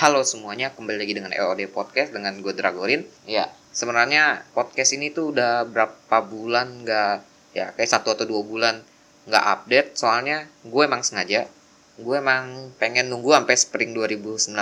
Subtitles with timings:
[0.00, 3.04] Halo semuanya, kembali lagi dengan LOD Podcast dengan gue Dragorin.
[3.28, 7.16] Ya, sebenarnya podcast ini tuh udah berapa bulan nggak,
[7.52, 8.80] ya kayak satu atau dua bulan
[9.28, 10.00] nggak update.
[10.00, 11.52] Soalnya gue emang sengaja,
[12.00, 14.56] gue emang pengen nunggu sampai spring 2019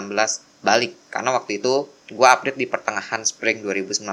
[0.67, 0.99] balik.
[1.07, 4.11] Karena waktu itu gue update di pertengahan spring 2019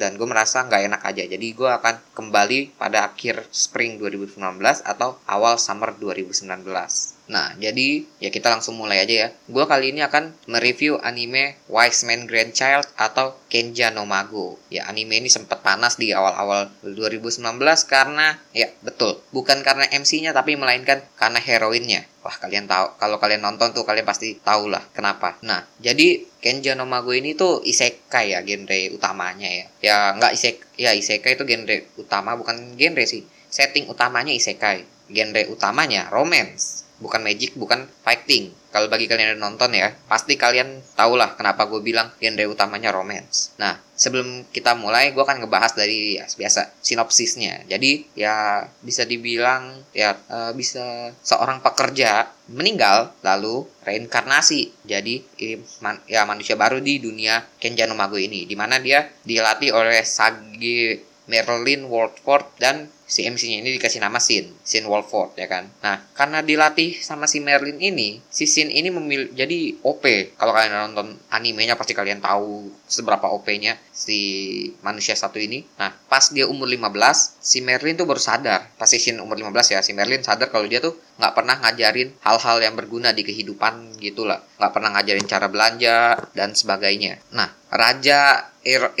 [0.00, 4.38] dan gue merasa nggak enak aja jadi gue akan kembali pada akhir spring 2019
[4.86, 10.00] atau awal summer 2019 nah jadi ya kita langsung mulai aja ya gue kali ini
[10.00, 16.00] akan mereview anime Wise Man Grandchild atau Kenja no Mago ya anime ini sempat panas
[16.00, 17.44] di awal-awal 2019
[17.84, 23.40] karena ya betul bukan karena MC-nya tapi melainkan karena heroinnya Wah kalian tahu kalau kalian
[23.40, 25.40] nonton tuh kalian pasti tahu lah kenapa.
[25.48, 29.66] Nah jadi Kenja no Mago ini tuh isekai ya genre utamanya ya.
[29.80, 33.24] Ya nggak isek ya isekai itu genre utama bukan genre sih.
[33.48, 34.84] Setting utamanya isekai.
[35.08, 38.54] Genre utamanya romance bukan magic, bukan fighting.
[38.68, 42.92] Kalau bagi kalian yang nonton ya, pasti kalian tau lah kenapa gue bilang genre utamanya
[42.92, 43.56] romance.
[43.56, 47.64] Nah, sebelum kita mulai, gue akan ngebahas dari ya, biasa sinopsisnya.
[47.64, 55.20] Jadi ya bisa dibilang ya uh, bisa seorang pekerja meninggal lalu reinkarnasi jadi
[56.08, 61.08] ya manusia baru di dunia Kenja no Mago ini, di mana dia dilatih oleh Sage
[61.28, 65.72] Merlin Wardford dan si MC-nya ini dikasih nama Sin, Sin Wolford ya kan.
[65.80, 70.36] Nah, karena dilatih sama si Merlin ini, si Sin ini memilih jadi OP.
[70.36, 74.20] Kalau kalian nonton animenya pasti kalian tahu seberapa OP-nya si
[74.84, 75.64] manusia satu ini.
[75.80, 78.68] Nah, pas dia umur 15, si Merlin tuh baru sadar.
[78.76, 82.14] Pas si Sin umur 15 ya, si Merlin sadar kalau dia tuh nggak pernah ngajarin
[82.22, 84.38] hal-hal yang berguna di kehidupan gitu lah.
[84.56, 85.96] Nggak pernah ngajarin cara belanja
[86.32, 87.18] dan sebagainya.
[87.34, 88.92] Nah, Raja Ir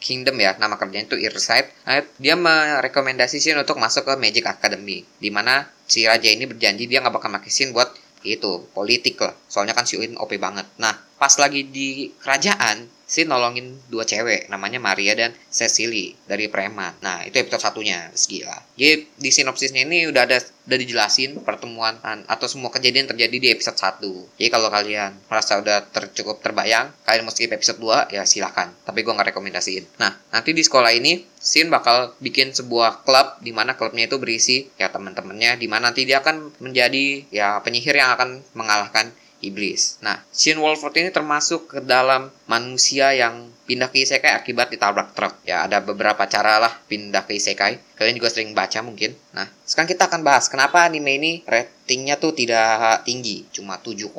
[0.00, 1.68] Kingdom ya, nama kerjanya itu Irside.
[1.84, 6.86] Nah, dia merekomendasi Sin untuk masuk ke Magic Academy, di mana si raja ini berjanji
[6.86, 7.90] dia nggak bakal pakai Sin buat
[8.22, 9.34] itu politik lah.
[9.48, 10.68] Soalnya kan si Uin OP banget.
[10.78, 16.94] Nah, pas lagi di kerajaan, si nolongin dua cewek namanya Maria dan Cecily dari preman.
[17.02, 18.54] Nah, itu episode satunya, gila.
[18.78, 20.38] Jadi di sinopsisnya ini udah ada
[20.70, 21.98] udah dijelasin pertemuan
[22.30, 24.38] atau semua kejadian terjadi di episode 1.
[24.38, 28.70] Jadi kalau kalian merasa udah tercukup terbayang, kalian mau skip episode 2 ya silahkan.
[28.86, 29.98] Tapi gue nggak rekomendasiin.
[29.98, 34.68] Nah, nanti di sekolah ini Sin bakal bikin sebuah klub di mana klubnya itu berisi
[34.76, 39.08] ya teman-temannya di mana nanti dia akan menjadi ya penyihir yang akan mengalahkan
[39.40, 40.00] iblis.
[40.04, 45.34] Nah, Shin Wolford ini termasuk ke dalam manusia yang pindah ke isekai akibat ditabrak truk.
[45.44, 47.78] Ya, ada beberapa cara lah pindah ke isekai.
[47.96, 49.14] Kalian juga sering baca mungkin.
[49.36, 54.10] Nah, sekarang kita akan bahas kenapa anime ini ratingnya tuh tidak tinggi, cuma 7,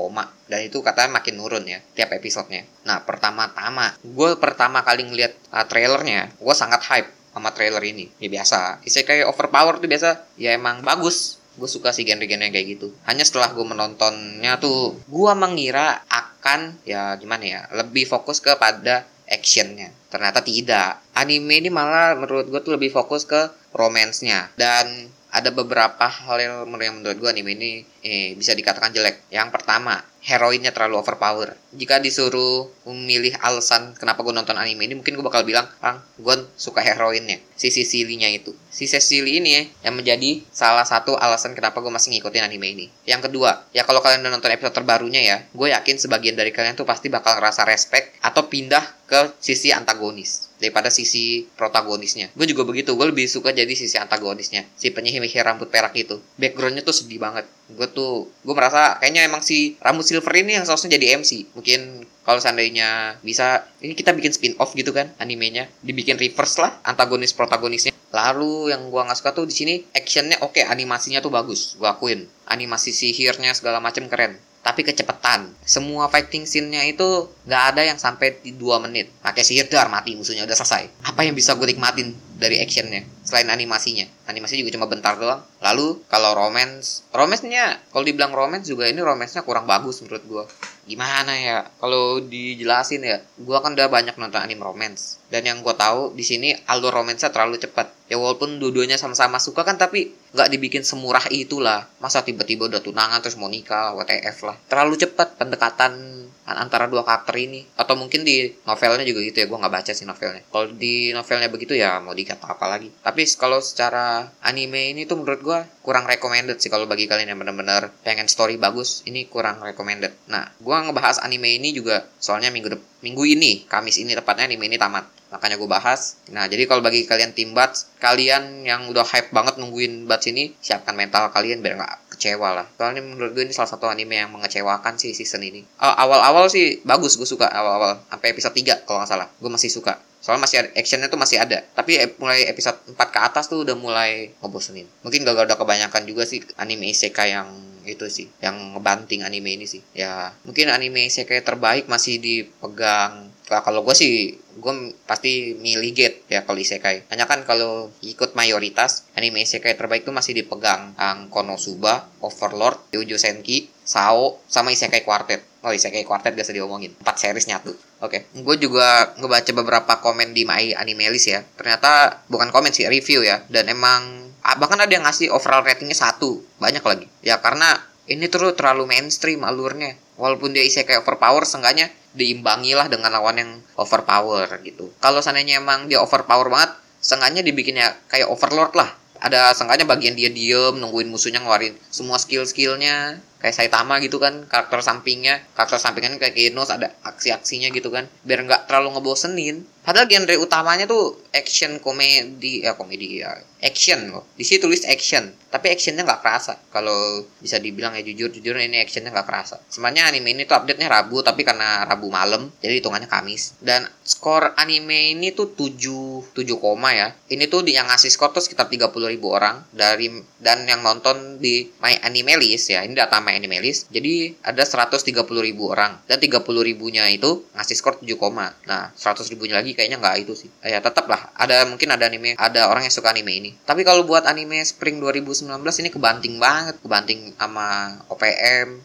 [0.47, 2.63] dan itu katanya makin nurun ya tiap episodenya.
[2.87, 8.11] Nah, pertama-tama, gue pertama kali ngeliat uh, trailernya, gue sangat hype sama trailer ini.
[8.19, 12.67] Ya biasa, isekai overpower tuh biasa ya emang bagus gue suka sih genre-genre yang kayak
[12.79, 12.87] gitu.
[13.03, 19.91] Hanya setelah gue menontonnya tuh gue mengira akan ya gimana ya lebih fokus kepada actionnya.
[20.11, 20.99] Ternyata tidak.
[21.15, 26.55] Anime ini malah menurut gue tuh lebih fokus ke romansnya dan ada beberapa hal yang
[26.67, 27.71] menurut gue anime ini
[28.03, 29.31] eh, bisa dikatakan jelek.
[29.31, 31.57] Yang pertama, heroinnya terlalu overpower.
[31.73, 36.45] Jika disuruh memilih alasan kenapa gue nonton anime ini, mungkin gue bakal bilang, Bang, gue
[36.55, 37.41] suka heroinnya.
[37.57, 38.53] Si Cecily-nya itu.
[38.69, 42.85] Si Cecily ini ya, yang menjadi salah satu alasan kenapa gue masih ngikutin anime ini.
[43.09, 46.77] Yang kedua, ya kalau kalian udah nonton episode terbarunya ya, gue yakin sebagian dari kalian
[46.77, 52.29] tuh pasti bakal ngerasa respect atau pindah ke sisi antagonis daripada sisi protagonisnya.
[52.37, 54.63] Gue juga begitu, gue lebih suka jadi sisi antagonisnya.
[54.77, 56.21] Si penyihir rambut perak itu.
[56.37, 57.49] Backgroundnya tuh sedih banget.
[57.73, 61.55] Gue tuh, gue merasa kayaknya emang si rambut silver ini yang seharusnya jadi MC.
[61.55, 65.71] Mungkin kalau seandainya bisa, ini kita bikin spin off gitu kan animenya.
[65.79, 67.95] Dibikin reverse lah antagonis protagonisnya.
[68.11, 71.79] Lalu yang gue nggak suka tuh di sini actionnya oke, okay, animasinya tuh bagus.
[71.79, 72.27] Gue akuin.
[72.51, 75.49] Animasi sihirnya segala macem keren tapi kecepatan.
[75.65, 79.09] Semua fighting scene-nya itu nggak ada yang sampai di 2 menit.
[79.21, 80.85] Pakai sihir dar mati musuhnya udah selesai.
[81.09, 84.09] Apa yang bisa gue nikmatin dari actionnya selain animasinya?
[84.25, 85.45] Animasi juga cuma bentar doang.
[85.61, 90.43] Lalu kalau romance, romance-nya kalau dibilang romance juga ini romance-nya kurang bagus menurut gue.
[90.89, 91.69] Gimana ya?
[91.77, 95.21] Kalau dijelasin ya, gue kan udah banyak nonton anime romance.
[95.29, 97.93] Dan yang gue tahu di sini alur romance-nya terlalu cepat.
[98.09, 101.85] Ya walaupun dua-duanya sama-sama suka kan tapi nggak dibikin semurah itulah.
[102.01, 104.57] Masa tiba-tiba udah tunangan terus mau nikah, WTF lah.
[104.65, 107.65] Terlalu cepat pendekatan antara dua karakter ini.
[107.77, 110.43] Atau mungkin di novelnya juga gitu ya gue nggak baca sih novelnya.
[110.49, 112.89] Kalau di novelnya begitu ya mau dikata apa lagi.
[113.01, 117.39] Tapi kalau secara anime ini tuh menurut gue kurang recommended sih kalau bagi kalian yang
[117.41, 120.13] benar-benar pengen story bagus ini kurang recommended.
[120.29, 124.77] Nah gue ngebahas anime ini juga soalnya minggu minggu ini Kamis ini tepatnya anime ini
[124.77, 125.05] tamat.
[125.31, 126.19] Makanya gue bahas.
[126.29, 130.51] Nah jadi kalau bagi kalian tim bats kalian yang udah hype banget nungguin bats ini
[130.59, 132.69] siapkan mental kalian biar nggak kecewa lah.
[132.77, 135.65] Soalnya menurut gue ini salah satu anime yang mengecewakan sih season ini.
[135.81, 137.97] Uh, awal-awal sih bagus gue suka awal-awal.
[138.13, 139.27] Sampai episode 3 kalau nggak salah.
[139.41, 139.97] Gue masih suka.
[140.21, 141.65] Soalnya masih actionnya tuh masih ada.
[141.73, 144.85] Tapi mulai episode 4 ke atas tuh udah mulai ngebosenin.
[145.01, 147.49] Mungkin gak udah kebanyakan juga sih anime isekai yang
[147.81, 149.81] itu sih yang ngebanting anime ini sih.
[149.97, 153.33] Ya mungkin anime isekai terbaik masih dipegang.
[153.49, 154.73] Nah, kalau gue sih gue
[155.09, 160.13] pasti milih Gate ya kalau isekai hanya kan kalau ikut mayoritas anime isekai terbaik tuh
[160.13, 166.45] masih dipegang ang Konosuba Overlord Yujo Senki Sao sama isekai Quartet oh isekai Quartet gak
[166.45, 168.41] usah diomongin empat series nyatu Oke, okay.
[168.41, 171.45] gue juga ngebaca beberapa komen di My Animalist ya.
[171.53, 173.45] Ternyata bukan komen sih, review ya.
[173.45, 177.77] Dan emang Ah, bahkan ada yang ngasih overall ratingnya satu banyak lagi ya karena
[178.09, 183.37] ini tuh terlalu mainstream alurnya walaupun dia isi kayak overpower seenggaknya diimbangi lah dengan lawan
[183.39, 184.91] yang overpower gitu.
[184.99, 188.91] Kalau seandainya emang dia overpower banget seenggaknya dibikinnya kayak overlord lah.
[189.21, 194.85] Ada seenggaknya bagian dia diem nungguin musuhnya ngeluarin semua skill-skillnya kayak Saitama gitu kan karakter
[194.85, 199.65] sampingnya karakter sampingnya kayak Genos ada aksi-aksinya gitu kan biar nggak terlalu ngebosenin.
[199.81, 203.33] Padahal genre utamanya tuh action komedi ya komedi ya
[203.65, 204.29] action loh.
[204.37, 206.53] Di sini tulis action tapi actionnya nggak kerasa.
[206.69, 209.57] Kalau bisa dibilang ya jujur jujur ini actionnya nggak kerasa.
[209.73, 213.57] Sebenarnya anime ini tuh update nya Rabu tapi karena Rabu malam jadi hitungannya Kamis.
[213.57, 217.17] Dan skor anime ini tuh 7 7 koma ya.
[217.33, 221.69] Ini tuh yang ngasih skor tuh sekitar 30 ribu orang dari dan yang nonton di
[221.81, 225.99] My Anime List ya ini data Anime List jadi ada 130 ribu orang.
[226.05, 228.51] Dan 30 ribunya itu ngasih skor 7 koma.
[228.67, 230.49] Nah 100 ribunya lagi kayaknya nggak itu sih.
[230.65, 233.51] Ya tetap lah ada mungkin ada anime ada orang yang suka anime ini.
[233.63, 235.47] Tapi kalau buat anime Spring 2019
[235.81, 236.75] ini kebanting banget.
[236.81, 238.81] Kebanting sama OPM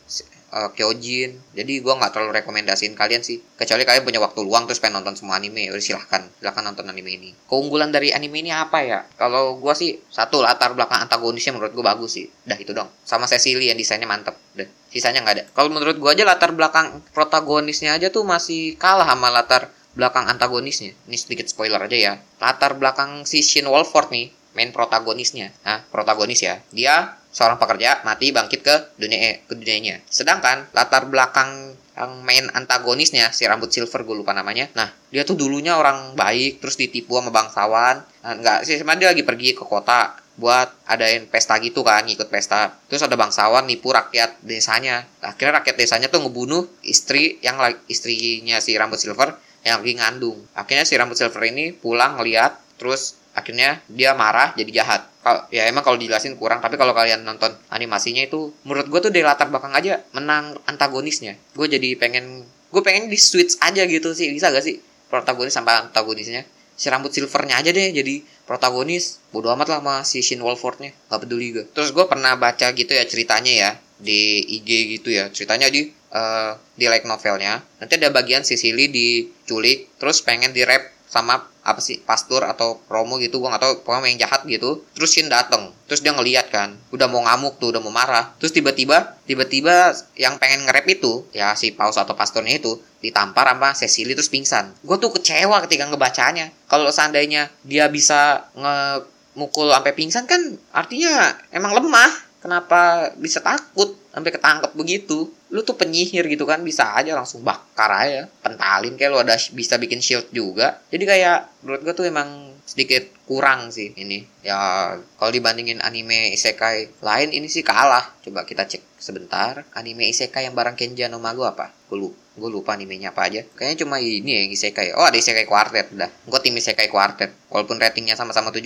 [0.52, 1.38] uh, Kyojin.
[1.54, 3.42] Jadi gue nggak terlalu rekomendasiin kalian sih.
[3.56, 7.10] Kecuali kalian punya waktu luang terus pengen nonton semua anime, udah silahkan, silahkan nonton anime
[7.16, 7.30] ini.
[7.48, 9.00] Keunggulan dari anime ini apa ya?
[9.18, 12.26] Kalau gue sih satu latar belakang antagonisnya menurut gue bagus sih.
[12.46, 12.90] Dah itu dong.
[13.02, 14.36] Sama Cecily yang desainnya mantep.
[14.54, 15.44] Deh, sisanya nggak ada.
[15.52, 20.92] Kalau menurut gue aja latar belakang protagonisnya aja tuh masih kalah sama latar belakang antagonisnya.
[21.08, 22.12] Ini sedikit spoiler aja ya.
[22.36, 25.52] Latar belakang si Shin Wolford nih, main protagonisnya.
[25.62, 26.64] Nah, protagonis ya.
[26.72, 30.00] Dia seorang pekerja mati bangkit ke dunia ke dunianya.
[30.08, 34.72] Sedangkan latar belakang yang main antagonisnya si rambut silver gue lupa namanya.
[34.72, 38.00] Nah, dia tuh dulunya orang baik terus ditipu sama bangsawan.
[38.24, 42.28] Nah, enggak sih, sebenarnya dia lagi pergi ke kota buat adain pesta gitu kan, ngikut
[42.28, 42.76] pesta.
[42.92, 45.08] Terus ada bangsawan nipu rakyat desanya.
[45.24, 47.56] Akhirnya rakyat desanya tuh ngebunuh istri yang
[47.88, 49.32] istrinya si rambut silver
[49.64, 50.38] yang lagi ngandung.
[50.52, 55.12] Akhirnya si rambut silver ini pulang ngeliat, terus akhirnya dia marah jadi jahat.
[55.52, 59.26] Ya emang kalau dijelasin kurang, tapi kalau kalian nonton animasinya itu menurut gue tuh dari
[59.26, 61.36] latar belakang aja menang antagonisnya.
[61.52, 64.32] Gue jadi pengen gue pengen di switch aja gitu sih.
[64.32, 64.80] Bisa gak sih
[65.12, 66.48] protagonis sampai antagonisnya?
[66.76, 69.20] Si rambut silvernya aja deh jadi protagonis.
[69.34, 72.92] Bodo amat lah sama si Shin Wolfordnya nggak peduli gue terus gue pernah baca gitu
[72.96, 75.28] ya ceritanya ya di IG gitu ya.
[75.28, 77.60] Ceritanya di uh, di like novelnya.
[77.80, 83.18] Nanti ada bagian Sicily diculik terus pengen di rap sama apa sih pastor atau promo
[83.18, 84.82] gitu gue gak tau pokoknya yang jahat gitu.
[84.94, 88.34] Terus Shin dateng terus dia ngeliat kan udah mau ngamuk tuh udah mau marah.
[88.42, 93.70] Terus tiba-tiba tiba-tiba yang pengen nge-rap itu ya si paus atau pastornya itu ditampar sama
[93.74, 94.74] Cecily terus pingsan.
[94.82, 100.40] Gue tuh kecewa ketika ngebacanya kalau seandainya dia bisa nge mukul sampai pingsan kan
[100.72, 105.26] artinya emang lemah kenapa bisa takut sampai ketangkep begitu?
[105.50, 109.74] Lu tuh penyihir gitu kan bisa aja langsung bakar aja pentalin kayak lu ada bisa
[109.82, 110.78] bikin shield juga.
[110.94, 114.22] Jadi kayak menurut gue tuh emang sedikit kurang sih ini.
[114.46, 118.14] Ya kalau dibandingin anime isekai lain ini sih kalah.
[118.22, 121.74] Coba kita cek sebentar anime isekai yang barang Kenja no Mago apa?
[121.90, 123.40] Gue lupa gue lupa animenya apa aja.
[123.56, 124.92] Kayaknya cuma ini ya yang isekai.
[124.92, 126.10] Oh ada isekai quartet dah.
[126.28, 128.60] Gue tim isekai quartet walaupun ratingnya sama-sama 7,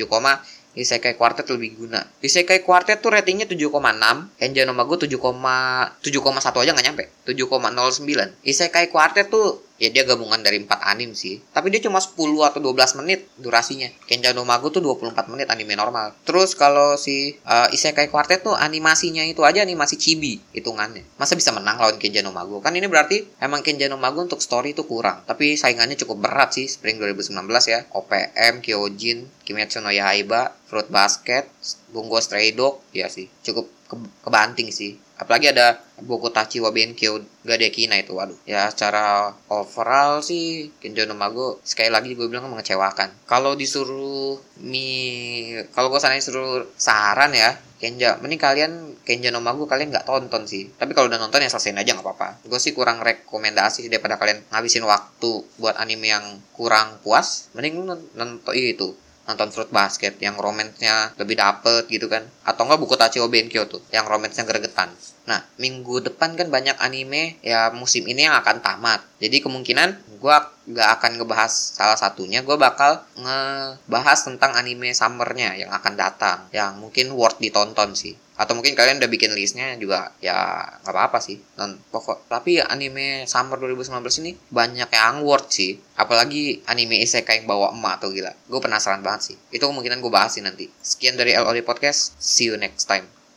[0.70, 2.06] Isekai Quartet lebih guna.
[2.22, 8.46] Isekai Quartet tuh ratingnya 7,6, Kenja no Mago 7,7,1 aja nggak nyampe, 7,09.
[8.46, 11.40] Isekai Quartet tuh ya dia gabungan dari 4 anim sih.
[11.56, 12.12] Tapi dia cuma 10
[12.44, 13.88] atau 12 menit durasinya.
[14.04, 16.12] Kenja no Mago tuh 24 menit anime normal.
[16.28, 21.02] Terus kalau si uh, Isekai Quartet tuh animasinya itu aja animasi chibi hitungannya.
[21.16, 22.60] Masa bisa menang lawan Kenja no Mago?
[22.60, 25.24] Kan ini berarti emang Kenja no Mago untuk story itu kurang.
[25.24, 27.88] Tapi saingannya cukup berat sih Spring 2019 ya.
[27.96, 31.48] OPM Kyojin Kimetsu no Yaiba Fruit Basket
[31.90, 33.32] Bungo Stray Dog ya sih.
[33.40, 34.94] Cukup ke kebanting sih.
[35.18, 38.38] Apalagi ada buku Tachi wa Benkyo Gadekina itu waduh.
[38.46, 43.26] Ya secara overall sih Kenjo no Mago sekali lagi gue bilang mengecewakan.
[43.26, 48.72] Kalau disuruh mi kalau gue sana disuruh saran ya Kenja mending kalian
[49.04, 50.72] Kenja no Mago kalian nggak tonton sih.
[50.72, 52.46] Tapi kalau udah nonton ya selesaiin aja nggak apa-apa.
[52.48, 56.24] Gue sih kurang rekomendasi daripada kalian ngabisin waktu buat anime yang
[56.56, 57.52] kurang puas.
[57.52, 57.84] Mending
[58.16, 58.96] nonton itu
[59.30, 62.26] nonton Fruit Basket yang romansnya lebih dapet gitu kan.
[62.42, 64.90] Atau enggak buku Tachio Benkyo tuh yang romansnya gregetan.
[65.30, 69.00] Nah minggu depan kan banyak anime ya musim ini yang akan tamat.
[69.22, 70.36] Jadi kemungkinan gue
[70.74, 76.78] gak akan ngebahas salah satunya gue bakal ngebahas tentang anime summernya yang akan datang yang
[76.78, 78.14] mungkin worth ditonton sih.
[78.40, 81.36] Atau mungkin kalian udah bikin listnya juga ya nggak apa-apa sih.
[81.60, 85.76] Non pokok tapi anime summer 2019 ini banyak yang worth sih.
[86.00, 88.32] Apalagi anime isekai yang bawa emak tuh gila.
[88.48, 89.36] Gue penasaran banget sih.
[89.52, 90.72] Itu kemungkinan gue bahas sih nanti.
[90.80, 92.16] Sekian dari LOD podcast.
[92.16, 93.19] See you next time